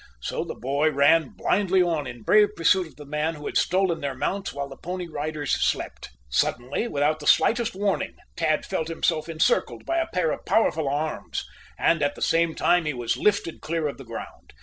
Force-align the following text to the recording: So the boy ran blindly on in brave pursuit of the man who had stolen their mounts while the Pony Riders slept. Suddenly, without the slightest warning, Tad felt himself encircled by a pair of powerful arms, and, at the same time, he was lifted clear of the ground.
So 0.19 0.43
the 0.43 0.55
boy 0.55 0.89
ran 0.89 1.35
blindly 1.37 1.83
on 1.83 2.07
in 2.07 2.23
brave 2.23 2.55
pursuit 2.55 2.87
of 2.87 2.95
the 2.95 3.05
man 3.05 3.35
who 3.35 3.45
had 3.45 3.55
stolen 3.55 4.01
their 4.01 4.15
mounts 4.15 4.51
while 4.51 4.67
the 4.67 4.75
Pony 4.75 5.07
Riders 5.07 5.51
slept. 5.63 6.09
Suddenly, 6.27 6.87
without 6.87 7.19
the 7.19 7.27
slightest 7.27 7.75
warning, 7.75 8.15
Tad 8.35 8.65
felt 8.65 8.87
himself 8.87 9.29
encircled 9.29 9.85
by 9.85 9.99
a 9.99 10.07
pair 10.11 10.31
of 10.31 10.43
powerful 10.43 10.89
arms, 10.89 11.45
and, 11.77 12.01
at 12.01 12.15
the 12.15 12.21
same 12.23 12.55
time, 12.55 12.85
he 12.85 12.95
was 12.95 13.15
lifted 13.15 13.61
clear 13.61 13.87
of 13.87 13.99
the 13.99 14.03
ground. 14.03 14.53